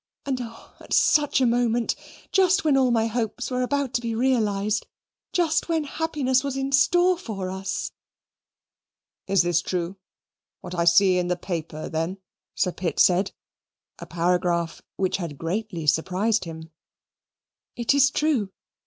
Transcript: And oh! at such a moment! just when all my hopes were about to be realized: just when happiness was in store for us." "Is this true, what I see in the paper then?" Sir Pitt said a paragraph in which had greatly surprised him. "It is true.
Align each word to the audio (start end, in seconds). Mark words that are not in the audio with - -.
And 0.25 0.39
oh! 0.41 0.73
at 0.79 0.93
such 0.93 1.41
a 1.41 1.45
moment! 1.45 1.95
just 2.31 2.65
when 2.65 2.75
all 2.75 2.89
my 2.89 3.05
hopes 3.05 3.51
were 3.51 3.61
about 3.61 3.93
to 3.93 4.01
be 4.01 4.15
realized: 4.15 4.87
just 5.31 5.69
when 5.69 5.83
happiness 5.83 6.43
was 6.43 6.57
in 6.57 6.71
store 6.71 7.19
for 7.19 7.51
us." 7.51 7.91
"Is 9.27 9.43
this 9.43 9.61
true, 9.61 9.97
what 10.61 10.73
I 10.73 10.85
see 10.85 11.19
in 11.19 11.27
the 11.27 11.37
paper 11.37 11.87
then?" 11.87 12.17
Sir 12.55 12.71
Pitt 12.71 12.99
said 12.99 13.31
a 13.99 14.07
paragraph 14.07 14.79
in 14.97 15.03
which 15.03 15.17
had 15.17 15.37
greatly 15.37 15.85
surprised 15.85 16.45
him. 16.45 16.71
"It 17.75 17.93
is 17.93 18.09
true. 18.09 18.49